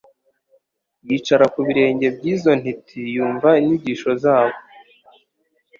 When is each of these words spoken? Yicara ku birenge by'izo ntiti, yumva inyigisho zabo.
Yicara 1.07 1.45
ku 1.53 1.59
birenge 1.67 2.07
by'izo 2.17 2.51
ntiti, 2.61 3.01
yumva 3.15 3.49
inyigisho 3.59 4.09
zabo. 4.23 4.57